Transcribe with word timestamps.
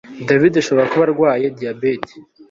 David 0.27 0.53
ashobora 0.61 0.89
kuba 0.91 1.03
arwaye 1.07 1.45
diyabete 1.57 2.13